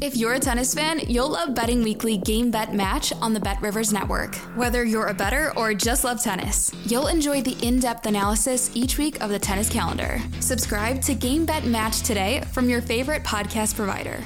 [0.00, 3.60] If you're a tennis fan, you'll love Betting Weekly Game Bet Match on the Bet
[3.60, 4.34] Rivers Network.
[4.56, 8.96] Whether you're a better or just love tennis, you'll enjoy the in depth analysis each
[8.98, 10.18] week of the tennis calendar.
[10.40, 14.24] Subscribe to Game Bet Match today from your favorite podcast provider.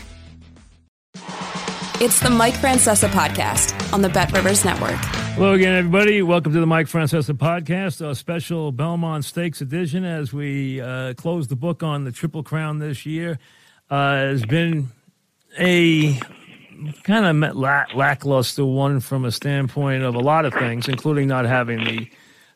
[2.00, 4.96] It's the Mike Francesa podcast on the Bet Rivers Network.
[5.34, 6.22] Hello again, everybody.
[6.22, 11.48] Welcome to the Mike Francesa podcast, a special Belmont Stakes edition as we uh, close
[11.48, 13.38] the book on the Triple Crown this year.
[13.90, 14.88] Uh, has been
[15.58, 16.20] a
[17.04, 21.84] kind of lackluster one from a standpoint of a lot of things, including not having
[21.84, 22.10] the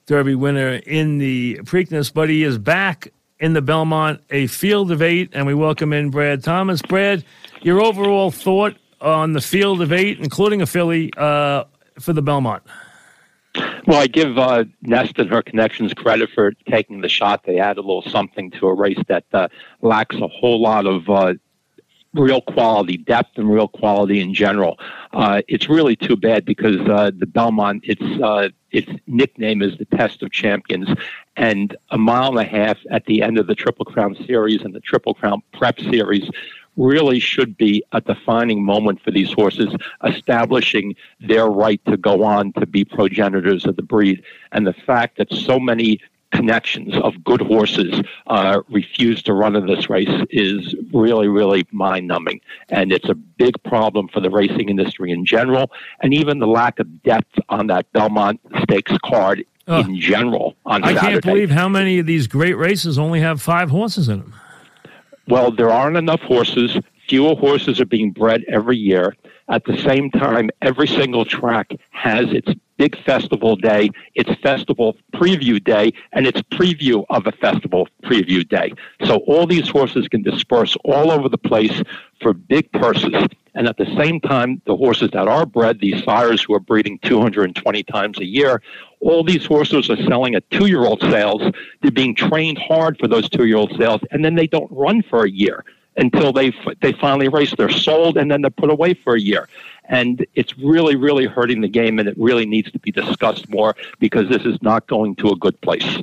[0.07, 5.01] Derby winner in the Preakness, but he is back in the Belmont, a field of
[5.01, 6.83] eight, and we welcome in Brad Thomas.
[6.83, 7.24] Brad,
[7.63, 11.65] your overall thought on the field of eight, including a filly, uh,
[11.99, 12.63] for the Belmont?
[13.87, 17.45] Well, I give uh, Nest and her connections credit for taking the shot.
[17.45, 19.49] They add a little something to a race that uh,
[19.80, 21.35] lacks a whole lot of uh,
[22.15, 24.79] real quality, depth and real quality in general.
[25.13, 29.85] Uh, it's really too bad because uh, the Belmont, its uh, its nickname is the
[29.85, 30.89] Test of Champions,
[31.37, 34.75] and a mile and a half at the end of the Triple Crown Series and
[34.75, 36.29] the Triple Crown Prep Series
[36.77, 39.74] really should be a defining moment for these horses,
[40.05, 44.23] establishing their right to go on to be progenitors of the breed.
[44.52, 46.01] And the fact that so many
[46.33, 52.07] connections of good horses uh, refuse to run in this race is really, really mind
[52.07, 52.41] numbing.
[52.69, 55.71] And it's a big problem for the racing industry in general,
[56.01, 60.95] and even the lack of depth on that Belmont Stakes card in general on I
[60.95, 61.13] Saturday.
[61.13, 64.34] can't believe how many of these great races only have five horses in them.
[65.28, 66.77] Well, there aren't enough horses.
[67.09, 69.15] Fewer horses are being bred every year.
[69.49, 75.63] At the same time, every single track has its big festival day, its festival preview
[75.63, 78.73] day, and its preview of a festival preview day.
[79.05, 81.83] So all these horses can disperse all over the place
[82.23, 83.13] for big purses.
[83.55, 86.99] And at the same time, the horses that are bred, these sires who are breeding
[87.01, 88.63] 220 times a year,
[89.01, 91.43] all these horses are selling at two year old sales.
[91.83, 95.03] They're being trained hard for those two year old sales, and then they don't run
[95.03, 95.67] for a year
[95.99, 97.53] until they they finally race.
[97.55, 99.49] They're sold and then they're put away for a year
[99.85, 103.77] and it's really, really hurting the game, and it really needs to be discussed more
[103.99, 105.99] because this is not going to a good place.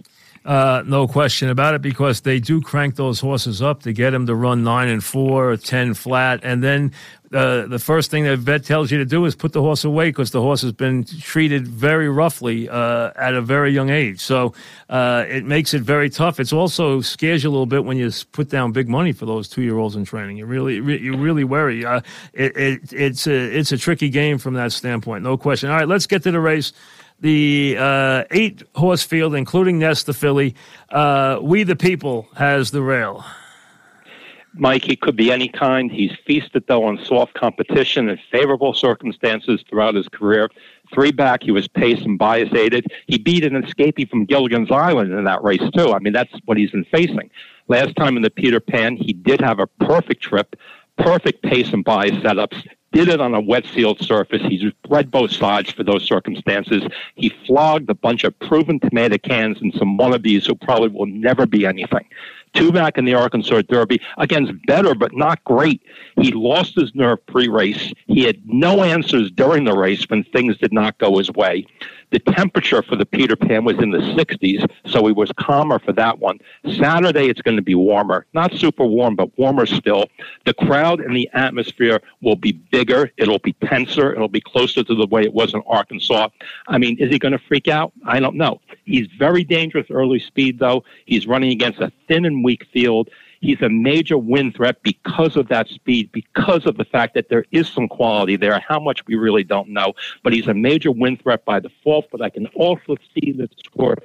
[0.47, 4.25] Uh, no question about it, because they do crank those horses up to get them
[4.25, 6.93] to run nine and four or ten flat, and then
[7.33, 10.07] uh, the first thing that vet tells you to do is put the horse away
[10.07, 14.21] because the horse has been treated very roughly uh, at a very young age.
[14.21, 14.53] So
[14.89, 16.39] uh, it makes it very tough.
[16.39, 19.49] It's also scares you a little bit when you put down big money for those
[19.49, 20.37] two year olds in training.
[20.37, 21.85] You really you really worry.
[21.85, 21.99] Uh,
[22.31, 25.69] it, it, it's a it's a tricky game from that standpoint, no question.
[25.69, 26.71] All right, let's get to the race
[27.19, 30.55] the uh, eight horse field, including Nest the filly.
[30.89, 33.25] Uh, we the people has the rail.
[34.59, 35.91] Mike, he could be any kind.
[35.91, 40.49] He's feasted, though, on soft competition and favorable circumstances throughout his career.
[40.93, 42.87] Three back, he was pace and bias aided.
[43.07, 45.93] He beat an escapee from Gilligan's Island in that race, too.
[45.93, 47.29] I mean, that's what he's been facing.
[47.67, 50.55] Last time in the Peter Pan, he did have a perfect trip,
[50.97, 52.65] perfect pace and bias setups,
[52.97, 54.41] did it on a wet sealed surface.
[54.41, 56.81] He's bred both sides for those circumstances.
[57.13, 61.45] He flogged a bunch of proven tomato cans and some wannabes who probably will never
[61.45, 62.05] be anything.
[62.57, 65.79] Two back in the Arkansas Derby against better but not great.
[66.19, 67.93] He lost his nerve pre-race.
[68.07, 71.67] He had no answers during the race when things did not go his way.
[72.09, 75.91] The temperature for the Peter Pan was in the 60s, so he was calmer for
[75.93, 76.39] that one.
[76.77, 78.25] Saturday, it's going to be warmer.
[78.33, 80.05] Not super warm, but warmer still.
[80.45, 83.11] The crowd and the atmosphere will be bigger.
[83.17, 84.13] It'll be tenser.
[84.13, 86.29] It'll be closer to the way it was in Arkansas.
[86.69, 87.91] I mean, is he going to freak out?
[88.05, 88.61] I don't know.
[88.85, 90.85] He's very dangerous early speed, though.
[91.05, 93.09] He's running against a thin and weak field.
[93.41, 97.45] He's a major win threat because of that speed, because of the fact that there
[97.51, 98.57] is some quality there.
[98.71, 99.89] How much we really don't know,
[100.23, 102.05] but he's a major win threat by default.
[102.09, 103.97] But I can also see the score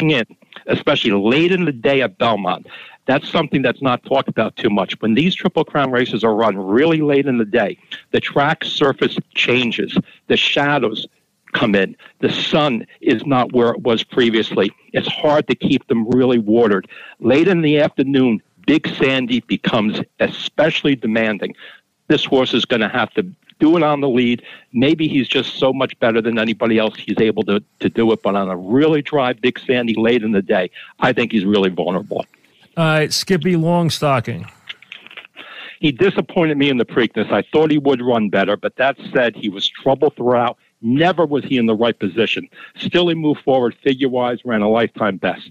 [0.00, 0.26] in,
[0.66, 2.66] especially late in the day at Belmont.
[3.06, 5.00] That's something that's not talked about too much.
[5.00, 7.78] When these Triple Crown races are run really late in the day,
[8.10, 9.96] the track surface changes,
[10.26, 11.06] the shadows
[11.58, 11.96] come in.
[12.20, 14.72] The sun is not where it was previously.
[14.92, 16.88] It's hard to keep them really watered.
[17.20, 21.54] Late in the afternoon, Big Sandy becomes especially demanding.
[22.08, 23.26] This horse is going to have to
[23.58, 24.42] do it on the lead.
[24.72, 26.96] Maybe he's just so much better than anybody else.
[26.96, 28.22] He's able to, to do it.
[28.22, 30.70] But on a really dry, big sandy late in the day,
[31.00, 32.24] I think he's really vulnerable.
[32.76, 34.48] All right, Skippylongstocking.
[35.80, 37.32] He disappointed me in the Preakness.
[37.32, 40.58] I thought he would run better, but that said, he was trouble throughout.
[40.80, 42.48] Never was he in the right position.
[42.76, 45.50] Still, he moved forward figure wise, ran a lifetime best.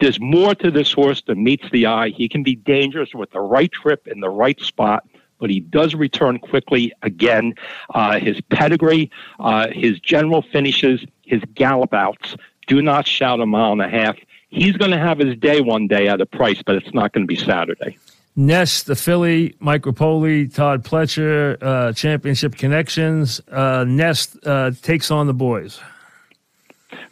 [0.00, 2.10] There's more to this horse than meets the eye.
[2.10, 5.08] He can be dangerous with the right trip in the right spot,
[5.38, 7.54] but he does return quickly again.
[7.94, 9.10] Uh, his pedigree,
[9.40, 12.36] uh, his general finishes, his gallop outs
[12.66, 14.16] do not shout a mile and a half.
[14.48, 17.22] He's going to have his day one day at a price, but it's not going
[17.24, 17.98] to be Saturday.
[18.36, 23.40] Nest, the Filly, Mike Repole, Todd Pletcher, uh, Championship Connections.
[23.50, 25.80] Uh, Nest uh, takes on the boys.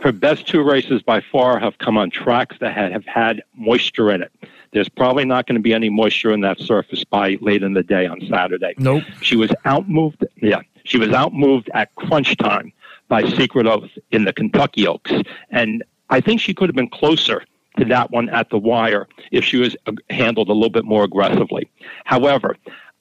[0.00, 4.22] Her best two races by far have come on tracks that have had moisture in
[4.22, 4.32] it.
[4.72, 7.82] There's probably not going to be any moisture in that surface by late in the
[7.82, 8.74] day on Saturday.
[8.76, 9.04] Nope.
[9.22, 10.24] She was outmoved.
[10.42, 12.72] Yeah, she was outmoved at crunch time
[13.08, 15.12] by Secret Oath in the Kentucky Oaks,
[15.50, 17.44] and I think she could have been closer
[17.78, 21.04] to that one at the wire if she was uh, handled a little bit more
[21.04, 21.70] aggressively.
[22.04, 22.56] However,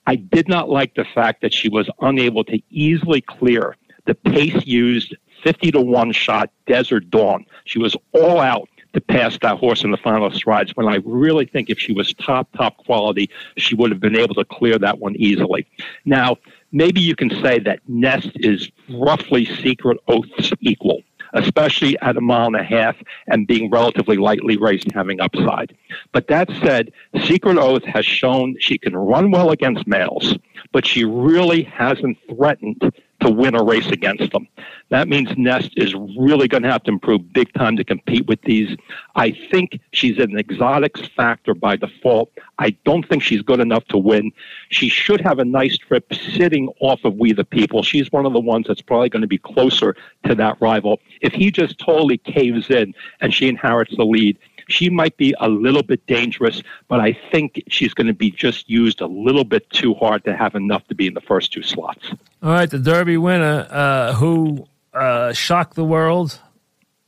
[0.06, 3.76] I did not like the fact that she was unable to easily clear
[4.06, 7.46] the pace used 50 to 1 shot Desert Dawn.
[7.64, 11.46] She was all out to pass that horse in the final strides when I really
[11.46, 15.00] think if she was top, top quality, she would have been able to clear that
[15.00, 15.66] one easily.
[16.04, 16.36] Now,
[16.70, 21.02] maybe you can say that Nest is roughly Secret Oath's equal
[21.34, 22.96] especially at a mile and a half
[23.26, 25.76] and being relatively lightly raced and having upside.
[26.12, 26.92] But that said,
[27.24, 30.36] Secret Oath has shown she can run well against males,
[30.72, 32.92] but she really hasn't threatened
[33.24, 34.46] to win a race against them.
[34.90, 38.40] That means Nest is really going to have to improve big time to compete with
[38.42, 38.76] these.
[39.16, 42.30] I think she's an exotics factor by default.
[42.58, 44.30] I don't think she's good enough to win.
[44.68, 47.82] She should have a nice trip sitting off of We the People.
[47.82, 51.00] She's one of the ones that's probably going to be closer to that rival.
[51.22, 54.38] If he just totally caves in and she inherits the lead,
[54.68, 58.68] she might be a little bit dangerous, but I think she's going to be just
[58.68, 61.62] used a little bit too hard to have enough to be in the first two
[61.62, 62.10] slots.
[62.42, 66.40] All right, the Derby winner uh, who uh, shocked the world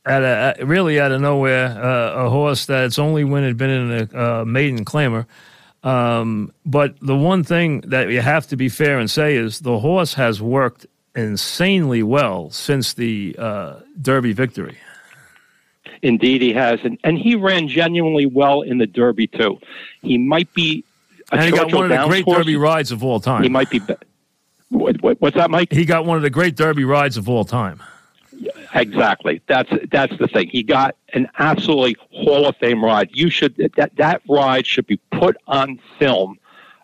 [0.05, 0.23] at
[0.59, 4.41] a really out of nowhere, uh, a horse that's only win had been in a
[4.41, 5.25] uh, maiden claimer.
[5.83, 9.79] Um, but the one thing that you have to be fair and say is the
[9.79, 14.77] horse has worked insanely well since the uh, Derby victory.
[16.01, 19.59] Indeed, he has, and and he ran genuinely well in the Derby too.
[20.01, 20.83] He might be.
[21.31, 22.37] and he got one of the great horse.
[22.37, 23.43] Derby rides of all time.
[23.43, 23.81] He might be.
[24.69, 25.71] What, what, what's that, Mike?
[25.71, 27.81] He got one of the great Derby rides of all time.
[28.73, 29.41] Exactly.
[29.47, 30.49] That's that's the thing.
[30.49, 33.09] He got an absolutely Hall of Fame ride.
[33.13, 36.37] You should that that ride should be put on film.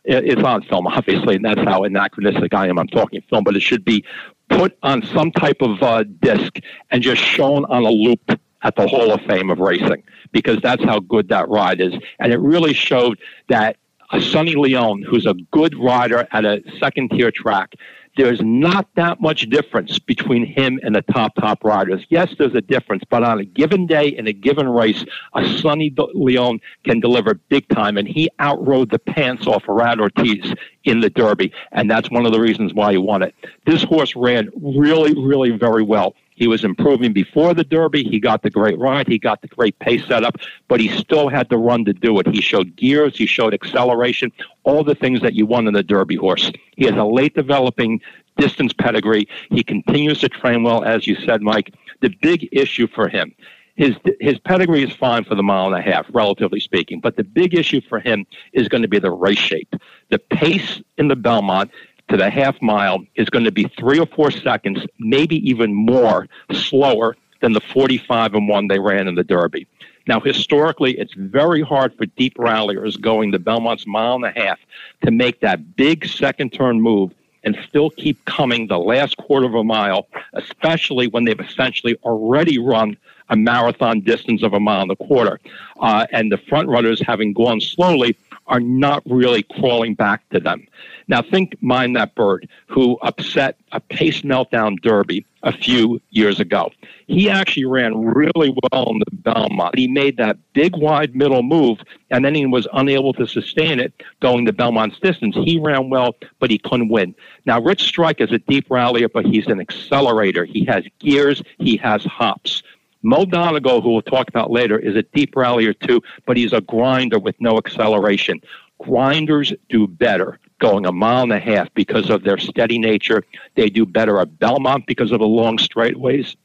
[0.05, 2.77] It's on film, obviously, and that's how anachronistic I am.
[2.77, 4.03] I'm talking film, but it should be
[4.49, 6.59] put on some type of uh, disc
[6.91, 10.83] and just shown on a loop at the Hall of Fame of racing because that's
[10.83, 11.93] how good that ride is.
[12.19, 13.19] And it really showed
[13.49, 13.77] that
[14.19, 17.73] Sonny Leon, who's a good rider at a second tier track,
[18.15, 22.05] there's not that much difference between him and the top, top riders.
[22.09, 25.91] Yes, there's a difference, but on a given day in a given race, a Sonny
[26.13, 31.09] Leon can deliver big time, and he outrode the pants off Irad Ortiz in the
[31.09, 33.33] Derby, and that's one of the reasons why he won it.
[33.65, 36.13] This horse ran really, really very well.
[36.35, 38.03] He was improving before the Derby.
[38.03, 39.07] He got the great ride.
[39.07, 42.27] He got the great pace setup, but he still had to run to do it.
[42.27, 43.17] He showed gears.
[43.17, 44.31] He showed acceleration,
[44.63, 46.51] all the things that you want in a Derby horse.
[46.75, 48.01] He has a late developing
[48.37, 49.27] distance pedigree.
[49.51, 51.73] He continues to train well, as you said, Mike.
[52.01, 53.33] The big issue for him
[53.75, 56.99] his his pedigree is fine for the mile and a half, relatively speaking.
[56.99, 59.75] But the big issue for him is going to be the race shape.
[60.09, 61.71] The pace in the Belmont
[62.09, 66.27] to the half mile is going to be three or four seconds, maybe even more
[66.51, 69.67] slower than the 45 and 1 they ran in the Derby.
[70.07, 74.59] Now, historically, it's very hard for deep ralliers going the Belmont's mile and a half
[75.03, 79.53] to make that big second turn move and still keep coming the last quarter of
[79.53, 82.97] a mile, especially when they've essentially already run
[83.29, 85.39] a marathon distance of a mile and a quarter.
[85.79, 88.15] Uh, and the front runners, having gone slowly,
[88.47, 90.67] are not really crawling back to them.
[91.07, 96.71] Now, think Mine That Bird, who upset a pace meltdown derby a few years ago.
[97.07, 99.77] He actually ran really well in the Belmont.
[99.77, 103.93] He made that big wide middle move, and then he was unable to sustain it
[104.21, 105.35] going the Belmont's distance.
[105.35, 107.13] He ran well, but he couldn't win.
[107.45, 110.45] Now, Rich Strike is a deep rallier, but he's an accelerator.
[110.45, 112.63] He has gears, he has hops.
[113.03, 116.61] Mo Donegal, who we'll talk about later, is a deep rallier too, but he's a
[116.61, 118.41] grinder with no acceleration.
[118.81, 123.23] Grinders do better going a mile and a half because of their steady nature.
[123.55, 126.35] They do better at Belmont because of the long straightaways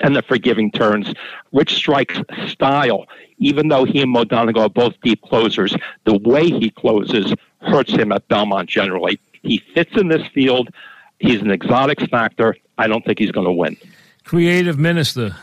[0.00, 1.14] and the forgiving turns.
[1.52, 3.06] Rich Strike's style,
[3.38, 5.74] even though he and Mo Donegal are both deep closers,
[6.04, 9.18] the way he closes hurts him at Belmont generally.
[9.42, 10.68] He fits in this field.
[11.18, 12.56] He's an exotic factor.
[12.76, 13.78] I don't think he's going to win.
[14.24, 15.36] Creative minister.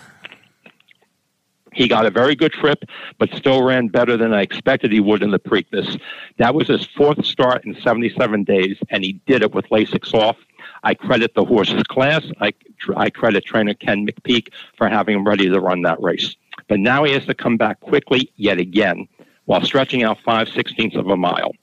[1.74, 2.84] He got a very good trip,
[3.18, 6.00] but still ran better than I expected he would in the Preakness.
[6.38, 10.38] That was his fourth start in 77 days, and he did it with Lasix off.
[10.84, 12.26] I credit the horse's class.
[12.42, 12.54] I,
[12.96, 16.36] I credit trainer Ken McPeek for having him ready to run that race.
[16.68, 19.08] But now he has to come back quickly yet again
[19.46, 21.54] while stretching out five sixteenths of a mile.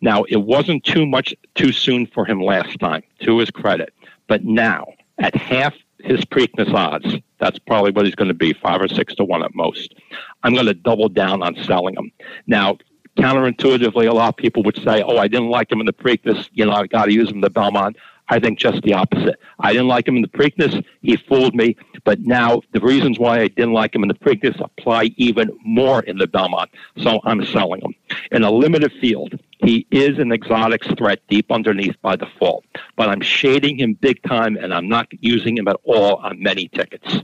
[0.00, 3.94] Now, it wasn't too much too soon for him last time, to his credit.
[4.26, 4.86] But now,
[5.18, 9.14] at half his Preakness odds, that's probably what he's going to be, five or six
[9.16, 9.94] to one at most.
[10.42, 12.12] I'm going to double down on selling him.
[12.46, 12.78] Now,
[13.16, 16.48] counterintuitively, a lot of people would say, oh, I didn't like him in the Preakness.
[16.52, 17.96] You know, I've got to use him in the Belmont.
[18.28, 19.38] I think just the opposite.
[19.58, 20.82] I didn't like him in the Preakness.
[21.02, 21.76] He fooled me.
[22.04, 26.02] But now the reasons why I didn't like him in the Preakness apply even more
[26.02, 26.70] in the Belmont.
[26.98, 27.94] So I'm selling him.
[28.30, 32.64] In a limited field, he is an exotics threat deep underneath by default.
[32.96, 36.68] But I'm shading him big time, and I'm not using him at all on many
[36.68, 37.20] tickets.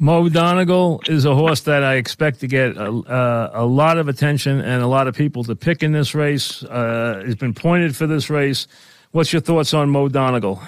[0.00, 4.06] Mo Donegal is a horse that I expect to get a, uh, a lot of
[4.08, 6.62] attention and a lot of people to pick in this race.
[6.62, 8.68] Uh, has been pointed for this race.
[9.10, 10.62] What's your thoughts on Mo Donegal?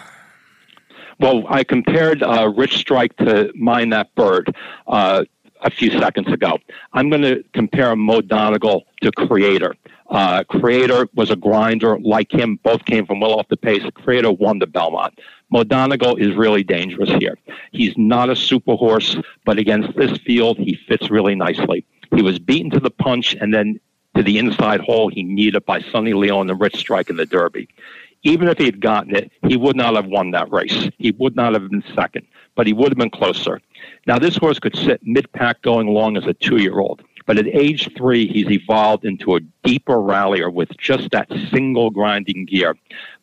[1.21, 4.57] Well, I compared uh, Rich Strike to Mine That Bird
[4.89, 5.25] uh,
[5.63, 6.59] a few seconds ago.
[6.95, 9.77] I'm going to compare Mo Donegal to Creator.
[10.11, 12.59] Uh, Creator was a grinder like him.
[12.63, 13.83] Both came from well off the pace.
[13.95, 15.19] Creator won the Belmont.
[15.51, 15.63] Mo
[16.19, 17.39] is really dangerous here.
[17.73, 21.87] He's not a super horse, but against this field, he fits really nicely.
[22.15, 23.79] He was beaten to the punch and then
[24.17, 25.09] to the inside hole.
[25.09, 27.69] He needed by Sonny Leon and the Rich Strike in the Derby
[28.23, 30.91] even if he had gotten it, he would not have won that race.
[30.99, 33.61] He would not have been second, but he would have been closer.
[34.07, 37.39] Now, this horse could sit mid pack going along as a two year old, but
[37.39, 42.77] at age three, he's evolved into a deeper rallier with just that single grinding gear.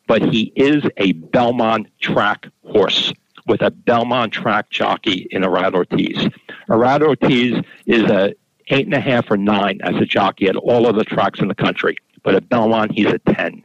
[0.07, 3.13] But he is a Belmont track horse
[3.47, 6.29] with a Belmont track jockey in Irad Ortiz.
[6.69, 8.33] Irad Ortiz is a
[8.69, 11.47] eight and a half or nine as a jockey at all of the tracks in
[11.47, 13.63] the country, but at Belmont, he's a 10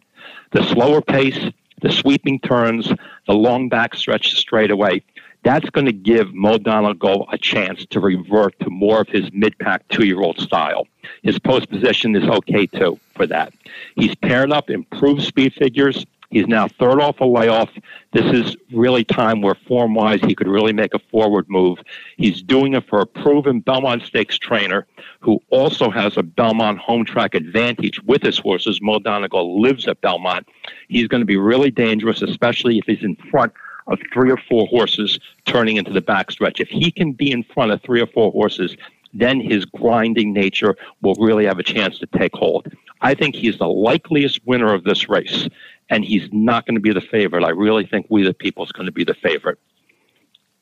[0.53, 1.39] the slower pace,
[1.81, 2.93] the sweeping turns,
[3.27, 5.03] the long back stretch straightaway,
[5.43, 9.87] that's going to give Mo Donegal a chance to revert to more of his mid-pack
[9.89, 10.87] two-year-old style.
[11.23, 13.53] His post position is okay too for that.
[13.97, 17.69] He's paired up improved speed figures, He's now third off a layoff.
[18.13, 21.79] This is really time where form wise he could really make a forward move.
[22.17, 24.87] He's doing it for a proven Belmont Stakes trainer
[25.21, 28.81] who also has a Belmont home track advantage with his horses.
[28.81, 30.49] Mo Donegal lives at Belmont.
[30.89, 33.53] He's going to be really dangerous, especially if he's in front
[33.87, 36.61] of three or four horses turning into the backstretch.
[36.61, 38.77] If he can be in front of three or four horses,
[39.15, 42.73] then his grinding nature will really have a chance to take hold.
[43.01, 45.49] I think he's the likeliest winner of this race
[45.91, 47.45] and he's not going to be the favorite.
[47.45, 49.59] I really think we the people is going to be the favorite.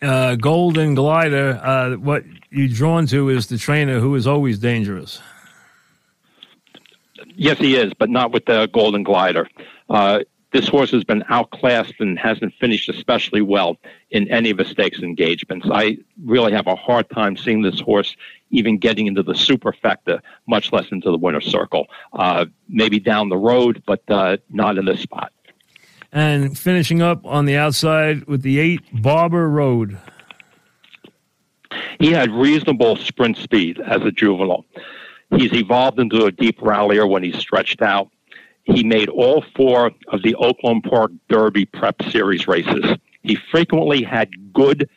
[0.02, 5.20] Uh, Golden Glider, uh, what you're drawn to is the trainer who is always dangerous.
[7.36, 9.46] Yes, he is, but not with the Golden Glider.
[9.88, 10.20] Uh,
[10.52, 13.76] this horse has been outclassed and hasn't finished especially well
[14.10, 15.66] in any of his stakes engagements.
[15.70, 18.16] I really have a hard time seeing this horse
[18.50, 21.86] even getting into the superfecta, much less into the winner's circle.
[22.12, 25.32] Uh, maybe down the road, but uh, not in this spot.
[26.12, 29.98] And finishing up on the outside with the eight Barber Road.
[32.00, 34.64] He had reasonable sprint speed as a juvenile.
[35.36, 38.10] He's evolved into a deep rallier when he's stretched out.
[38.64, 42.96] He made all four of the Oaklawn Park Derby Prep Series races.
[43.22, 44.88] He frequently had good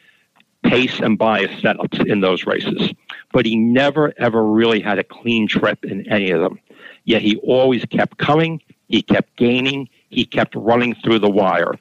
[0.63, 2.91] pace and bias setups in those races,
[3.32, 6.60] but he never ever really had a clean trip in any of them.
[7.05, 11.74] Yet he always kept coming, he kept gaining, he kept running through the wire.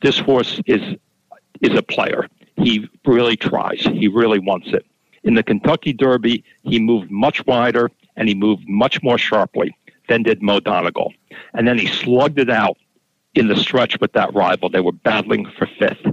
[0.00, 0.96] This horse is
[1.60, 2.28] is a player.
[2.56, 3.80] He really tries.
[3.80, 4.84] He really wants it.
[5.24, 9.74] In the Kentucky Derby, he moved much wider and he moved much more sharply
[10.08, 11.12] than did Mo Donegal.
[11.54, 12.76] And then he slugged it out
[13.34, 14.68] in the stretch with that rival.
[14.68, 16.04] They were battling for fifth.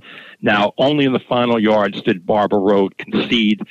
[0.41, 3.61] Now, only in the final yards did Barber Road concede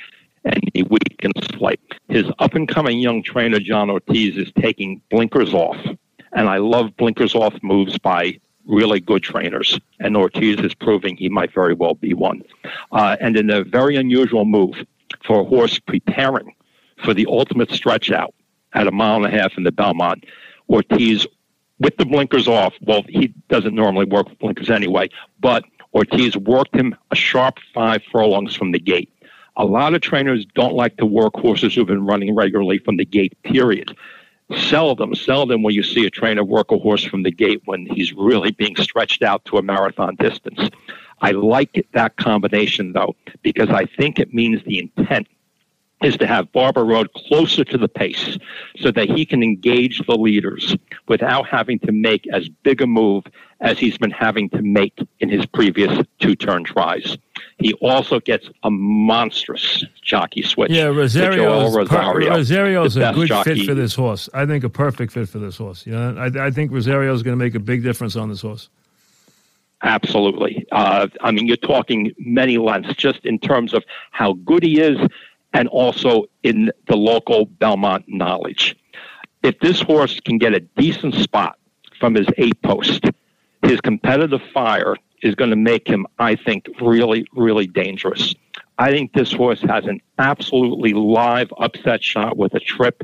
[0.45, 1.79] any weakened slight.
[2.09, 5.77] His up and coming young trainer, John Ortiz, is taking blinkers off.
[6.33, 9.79] And I love blinkers off moves by really good trainers.
[9.99, 12.41] And Ortiz is proving he might very well be one.
[12.91, 14.75] Uh, and in a very unusual move
[15.23, 16.53] for a horse preparing
[17.03, 18.33] for the ultimate stretch out
[18.75, 20.25] at a mile and a half in the Belmont,
[20.69, 21.25] Ortiz
[21.79, 22.73] with the blinkers off.
[22.81, 25.63] Well, he doesn't normally work with blinkers anyway, but
[25.93, 29.11] Ortiz worked him a sharp five furlongs from the gate.
[29.57, 33.05] A lot of trainers don't like to work horses who've been running regularly from the
[33.05, 33.95] gate, period.
[34.55, 38.13] Seldom, seldom will you see a trainer work a horse from the gate when he's
[38.13, 40.69] really being stretched out to a marathon distance.
[41.21, 45.27] I like that combination, though, because I think it means the intent
[46.05, 48.37] is to have Barber Road closer to the pace
[48.77, 50.75] so that he can engage the leaders
[51.07, 53.25] without having to make as big a move
[53.61, 57.17] as he's been having to make in his previous two turn tries.
[57.57, 60.71] He also gets a monstrous jockey switch.
[60.71, 61.71] Yeah, Rosario.
[61.71, 63.55] Rosario Rosario's a good jockey.
[63.55, 64.29] fit for this horse.
[64.33, 65.87] I think a perfect fit for this horse.
[65.87, 68.41] You know, I, I think Rosario is going to make a big difference on this
[68.41, 68.69] horse.
[69.81, 70.65] Absolutely.
[70.71, 74.97] Uh, I mean, you're talking many lengths just in terms of how good he is
[75.55, 78.75] and also in the local Belmont knowledge.
[79.41, 81.57] If this horse can get a decent spot
[81.97, 83.05] from his eight post,
[83.63, 88.35] his competitive fire is going to make him, I think, really, really dangerous.
[88.77, 93.03] I think this horse has an absolutely live upset shot with a trip.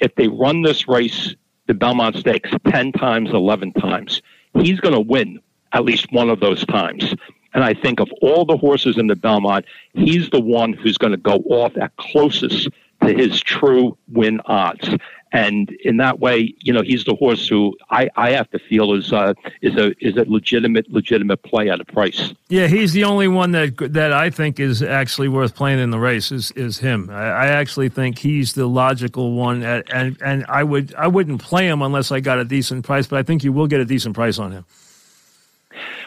[0.00, 1.36] If they run this race,
[1.68, 4.20] the Belmont Stakes, 10 times, 11 times,
[4.58, 5.38] he's going to win
[5.72, 7.14] at least one of those times.
[7.54, 11.12] And I think of all the horses in the Belmont, he's the one who's going
[11.12, 12.68] to go off at closest
[13.02, 14.88] to his true win odds.
[15.32, 18.94] And in that way, you know, he's the horse who I, I have to feel
[18.94, 22.32] is uh, is a is a legitimate legitimate play at a price.
[22.48, 25.98] Yeah, he's the only one that that I think is actually worth playing in the
[25.98, 27.10] race is is him.
[27.10, 31.42] I, I actually think he's the logical one, at, and and I would I wouldn't
[31.42, 33.84] play him unless I got a decent price, but I think you will get a
[33.84, 34.64] decent price on him.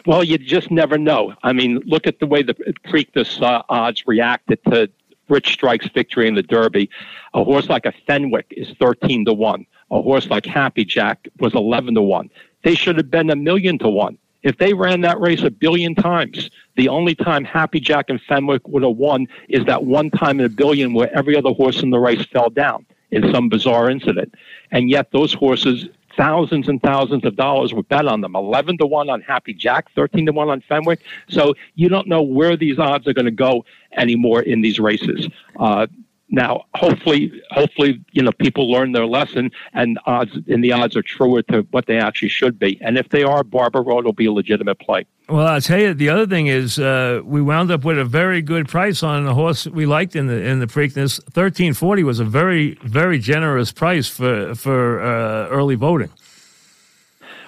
[0.06, 1.34] Well, you just never know.
[1.42, 2.54] I mean, look at the way the
[2.86, 4.90] Preakness uh, odds reacted to
[5.28, 6.90] Rich Strike's victory in the Derby.
[7.34, 9.66] A horse like a Fenwick is 13 to 1.
[9.90, 12.30] A horse like Happy Jack was 11 to 1.
[12.62, 14.18] They should have been a million to 1.
[14.42, 18.66] If they ran that race a billion times, the only time Happy Jack and Fenwick
[18.68, 21.90] would have won is that one time in a billion where every other horse in
[21.90, 24.34] the race fell down in some bizarre incident.
[24.70, 28.86] And yet those horses thousands and thousands of dollars were bet on them 11 to
[28.86, 31.00] 1 on Happy Jack, 13 to 1 on Fenwick.
[31.28, 33.64] So you don't know where these odds are going to go
[33.96, 35.28] anymore in these races.
[35.58, 35.86] Uh,
[36.30, 41.02] now, hopefully, hopefully, you know, people learn their lesson, and odds and the odds are
[41.02, 42.78] truer to what they actually should be.
[42.82, 45.06] And if they are, Barber Road will be a legitimate play.
[45.28, 48.42] Well, I'll tell you, the other thing is uh, we wound up with a very
[48.42, 51.22] good price on a horse we liked in the in the Preakness.
[51.30, 56.10] Thirteen forty was a very very generous price for for uh, early voting.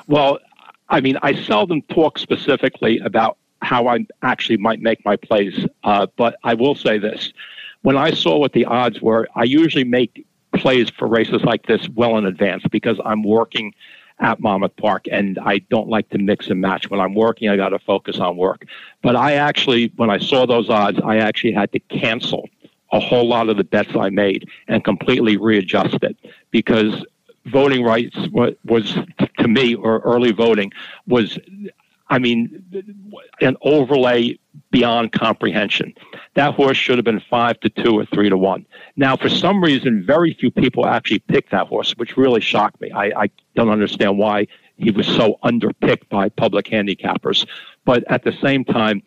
[0.07, 0.39] Well,
[0.89, 6.07] I mean, I seldom talk specifically about how I actually might make my plays, uh,
[6.17, 7.33] but I will say this
[7.83, 11.89] when I saw what the odds were, I usually make plays for races like this
[11.89, 13.75] well in advance because I'm working
[14.19, 16.91] at Monmouth Park and I don't like to mix and match.
[16.91, 18.67] When I'm working, I got to focus on work.
[19.03, 22.49] But I actually, when I saw those odds, I actually had to cancel
[22.93, 26.17] a whole lot of the bets I made and completely readjust it
[26.51, 27.05] because
[27.47, 28.99] voting rights was, was
[29.39, 30.73] to me, or early voting
[31.07, 31.39] was
[32.11, 32.65] I mean,
[33.41, 34.37] an overlay
[34.73, 35.95] beyond comprehension.
[36.35, 38.65] That horse should have been five to two or three to one.
[38.97, 42.91] Now, for some reason, very few people actually picked that horse, which really shocked me.
[42.93, 47.47] I, I don't understand why he was so underpicked by public handicappers.
[47.85, 49.03] But at the same time,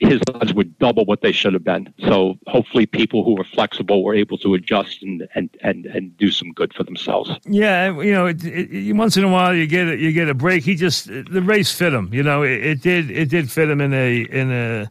[0.00, 1.92] his odds were double what they should have been.
[2.00, 6.30] So hopefully, people who were flexible were able to adjust and and and, and do
[6.30, 7.30] some good for themselves.
[7.44, 10.34] Yeah, you know, it, it, once in a while you get a, you get a
[10.34, 10.64] break.
[10.64, 12.12] He just the race fit him.
[12.12, 14.90] You know, it, it did it did fit him in a in a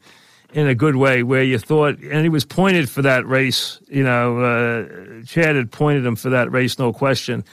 [0.54, 3.80] in a good way where you thought, and he was pointed for that race.
[3.90, 7.44] You know, uh, Chad had pointed him for that race, no question.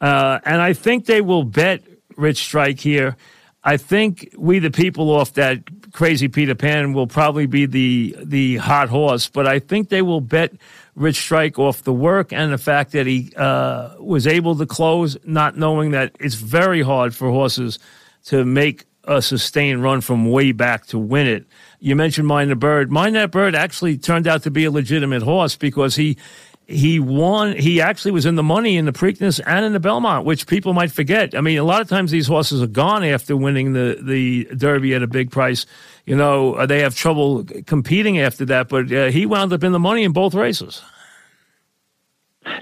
[0.00, 1.82] Uh, and I think they will bet
[2.16, 3.16] Rich Strike here.
[3.64, 8.56] I think we, the people, off that crazy Peter Pan, will probably be the the
[8.56, 9.28] hot horse.
[9.28, 10.52] But I think they will bet
[10.94, 15.16] Rich Strike off the work and the fact that he uh, was able to close,
[15.24, 17.78] not knowing that it's very hard for horses
[18.26, 21.46] to make a sustained run from way back to win it.
[21.80, 22.92] You mentioned Mine the Bird.
[22.92, 26.18] Mine that Bird actually turned out to be a legitimate horse because he
[26.66, 27.56] he won.
[27.56, 30.74] He actually was in the money in the Preakness and in the Belmont, which people
[30.74, 31.34] might forget.
[31.34, 34.94] I mean, a lot of times these horses are gone after winning the the Derby
[34.94, 35.64] at a big price.
[36.04, 38.68] You know, they have trouble competing after that.
[38.68, 40.82] But uh, he wound up in the money in both races.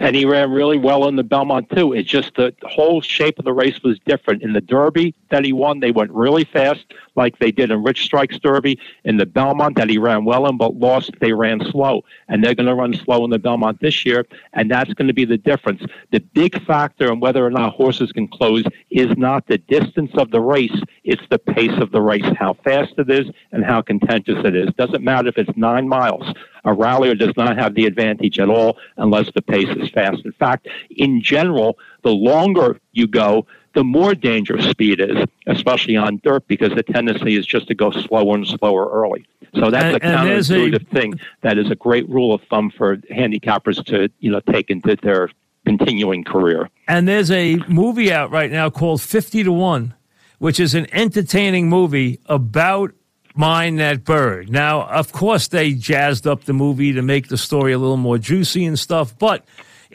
[0.00, 1.92] And he ran really well in the Belmont too.
[1.92, 4.42] It's just the whole shape of the race was different.
[4.42, 6.84] In the Derby that he won, they went really fast,
[7.16, 8.78] like they did in Rich Strike's Derby.
[9.04, 12.54] In the Belmont that he ran well in but lost, they ran slow, and they're
[12.54, 15.38] going to run slow in the Belmont this year, and that's going to be the
[15.38, 15.82] difference.
[16.10, 20.30] The big factor in whether or not horses can close is not the distance of
[20.30, 24.44] the race; it's the pace of the race, how fast it is, and how contentious
[24.44, 24.68] it is.
[24.76, 26.32] Doesn't matter if it's nine miles.
[26.64, 30.24] A rallier does not have the advantage at all unless the pace is fast.
[30.24, 33.46] In fact, in general, the longer you go,
[33.76, 37.90] the more dangerous speed is, especially on dirt, because the tendency is just to go
[37.90, 39.26] slower and slower early.
[39.54, 42.96] So that's and, a counterintuitive a, thing that is a great rule of thumb for
[42.96, 45.28] handicappers to you know take into their
[45.66, 46.70] continuing career.
[46.88, 49.92] And there's a movie out right now called Fifty to One,
[50.38, 52.92] which is an entertaining movie about
[53.34, 54.48] Mine That Bird.
[54.48, 58.16] Now, of course, they jazzed up the movie to make the story a little more
[58.16, 59.44] juicy and stuff, but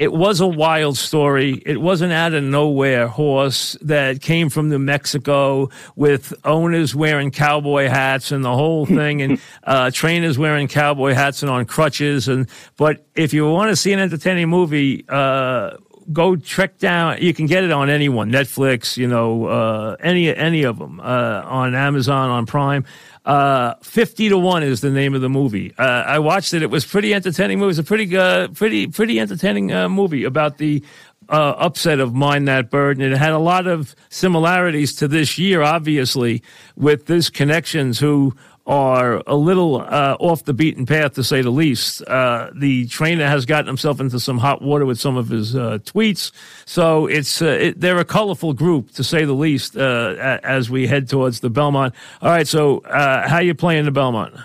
[0.01, 1.61] it was a wild story.
[1.63, 7.87] It wasn't out of nowhere horse that came from New Mexico with owners wearing cowboy
[7.87, 12.27] hats and the whole thing, and uh, trainers wearing cowboy hats and on crutches.
[12.27, 15.05] And but if you want to see an entertaining movie.
[15.07, 15.77] Uh,
[16.13, 17.21] go check down.
[17.21, 21.41] You can get it on anyone, Netflix, you know, uh, any any of them, uh,
[21.45, 22.85] on Amazon, on Prime.
[23.25, 25.73] Uh, Fifty to One is the name of the movie.
[25.77, 26.63] Uh, I watched it.
[26.63, 27.67] It was pretty entertaining movie.
[27.67, 30.83] It was a pretty uh, pretty pretty entertaining uh, movie about the
[31.29, 35.37] uh, upset of Mine That Bird, and it had a lot of similarities to this
[35.37, 36.43] year, obviously,
[36.75, 38.35] with this connections who
[38.67, 42.01] are a little uh, off the beaten path, to say the least.
[42.03, 45.79] Uh, the trainer has gotten himself into some hot water with some of his uh,
[45.83, 46.31] tweets,
[46.65, 50.87] so it's uh, it, they're a colorful group, to say the least, uh, as we
[50.87, 51.93] head towards the Belmont.
[52.21, 54.35] All right, so uh, how you playing the Belmont?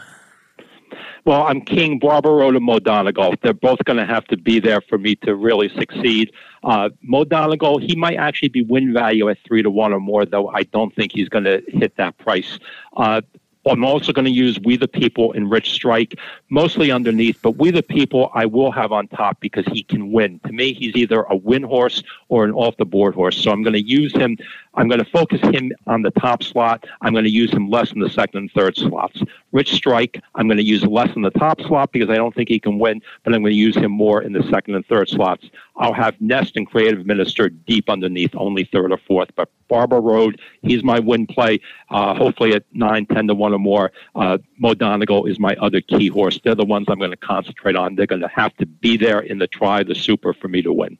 [1.26, 3.34] Well, I'm King Barber Road and Mo Donegal.
[3.42, 6.30] They're both going to have to be there for me to really succeed.
[6.62, 10.24] Uh, Mo Donegal, he might actually be win value at three to one or more,
[10.24, 12.60] though I don't think he's going to hit that price.
[12.96, 13.22] Uh,
[13.70, 16.18] I'm also going to use We the People in Rich Strike,
[16.50, 20.40] mostly underneath, but We the People I will have on top because he can win.
[20.46, 23.36] To me, he's either a win horse or an off the board horse.
[23.36, 24.38] So I'm going to use him.
[24.76, 26.84] I'm going to focus him on the top slot.
[27.00, 29.22] I'm going to use him less in the second and third slots.
[29.52, 32.48] Rich Strike, I'm going to use less in the top slot because I don't think
[32.48, 35.08] he can win, but I'm going to use him more in the second and third
[35.08, 35.48] slots.
[35.76, 39.30] I'll have Nest and Creative Minister deep underneath, only third or fourth.
[39.34, 41.60] But Barber Road, he's my win play.
[41.90, 43.92] Uh, hopefully at nine, ten to one or more.
[44.14, 46.38] Uh, Mo Donegal is my other key horse.
[46.42, 47.94] They're the ones I'm going to concentrate on.
[47.94, 50.72] They're going to have to be there in the try, the super for me to
[50.72, 50.98] win.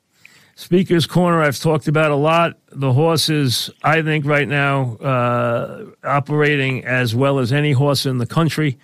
[0.58, 2.56] Speaker's Corner, I've talked about a lot.
[2.72, 8.16] The horse is, I think, right now, uh, operating as well as any horse in
[8.16, 8.78] the country.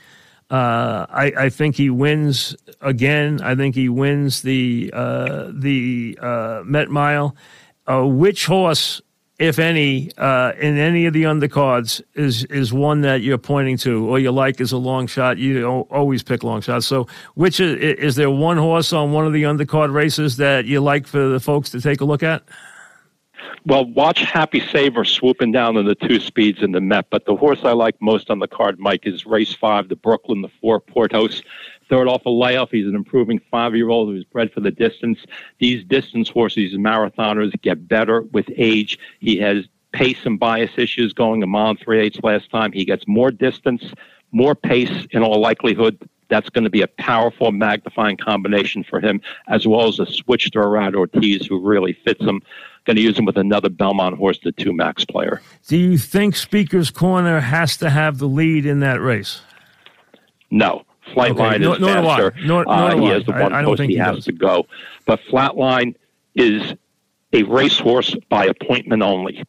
[0.50, 3.40] Uh, I, I, think he wins again.
[3.40, 7.34] I think he wins the uh, the uh, Met Mile.
[7.86, 9.00] Uh, which horse
[9.42, 14.08] if any, uh, in any of the undercards, is is one that you're pointing to
[14.08, 15.36] or you like as a long shot?
[15.36, 16.86] You always pick long shots.
[16.86, 20.80] So, which is, is there one horse on one of the undercard races that you
[20.80, 22.44] like for the folks to take a look at?
[23.66, 27.06] Well, watch Happy Saver swooping down in the two speeds in the Met.
[27.10, 30.42] But the horse I like most on the card, Mike, is race five, the Brooklyn,
[30.42, 31.42] the four Porthos
[31.92, 32.70] third off a layoff.
[32.70, 35.18] He's an improving five year old who's bred for the distance.
[35.58, 38.98] These distance horses, these marathoners, get better with age.
[39.20, 42.72] He has pace and bias issues going a mile and three eighths last time.
[42.72, 43.84] He gets more distance,
[44.30, 45.98] more pace in all likelihood.
[46.30, 50.50] That's going to be a powerful magnifying combination for him, as well as a switch
[50.52, 52.40] to Irad Ortiz, who really fits him.
[52.86, 55.42] Going to use him with another Belmont horse, the two max player.
[55.68, 59.42] Do you think Speaker's Corner has to have the lead in that race?
[60.50, 60.86] No.
[61.08, 61.72] Flightline okay.
[61.72, 62.34] is no, faster.
[62.44, 64.66] Nor, nor uh, he has the one I, I post he, he has to go.
[65.04, 65.94] But Flightline
[66.34, 66.74] is
[67.32, 69.42] a racehorse by appointment only.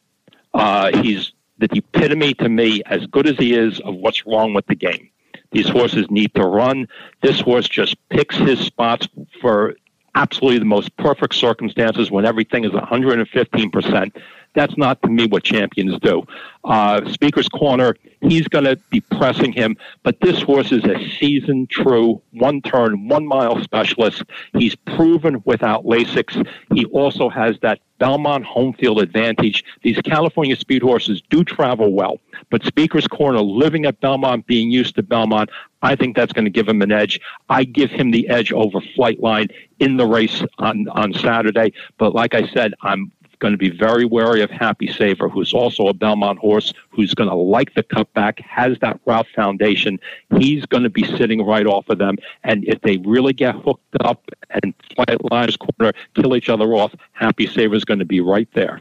[0.53, 4.65] Uh, he's the epitome to me, as good as he is, of what's wrong with
[4.67, 5.09] the game.
[5.51, 6.87] These horses need to run.
[7.21, 9.07] This horse just picks his spots
[9.39, 9.75] for
[10.15, 14.11] absolutely the most perfect circumstances when everything is 115%.
[14.53, 16.23] That's not to me what champions do.
[16.63, 21.69] Uh, Speaker's Corner, he's going to be pressing him, but this horse is a seasoned,
[21.69, 24.23] true, one turn, one mile specialist.
[24.57, 26.47] He's proven without Lasix.
[26.73, 29.63] He also has that Belmont home field advantage.
[29.81, 34.95] These California speed horses do travel well, but Speaker's Corner, living at Belmont, being used
[34.95, 35.49] to Belmont,
[35.81, 37.19] I think that's going to give him an edge.
[37.49, 41.73] I give him the edge over Flightline in the race on, on Saturday.
[41.97, 43.11] But like I said, I'm
[43.43, 47.29] going to be very wary of Happy Saver, who's also a Belmont horse, who's going
[47.29, 49.99] to like the cutback, has that route foundation.
[50.39, 52.15] He's going to be sitting right off of them.
[52.45, 56.95] And if they really get hooked up and fight Lions corner, kill each other off.
[57.11, 58.79] Happy Saver is going to be right there.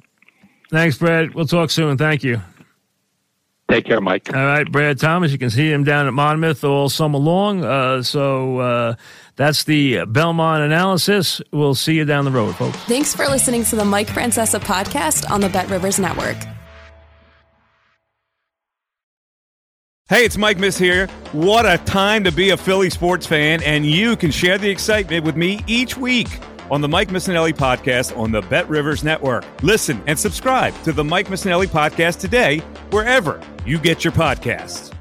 [0.70, 1.34] Thanks, Brad.
[1.34, 1.98] We'll talk soon.
[1.98, 2.40] Thank you.
[3.72, 4.28] Take care, Mike.
[4.34, 5.32] All right, Brad Thomas.
[5.32, 7.64] You can see him down at Monmouth all summer long.
[7.64, 8.94] Uh, so uh,
[9.36, 11.40] that's the Belmont analysis.
[11.52, 12.76] We'll see you down the road, folks.
[12.80, 16.36] Thanks for listening to the Mike Francesa podcast on the Bet Rivers Network.
[20.10, 21.06] Hey, it's Mike Miss here.
[21.32, 25.24] What a time to be a Philly sports fan, and you can share the excitement
[25.24, 26.28] with me each week
[26.72, 29.44] on the Mike Missanelli podcast on the Bet Rivers Network.
[29.62, 34.92] Listen and subscribe to the Mike Missanelli podcast today, wherever you get your podcasts.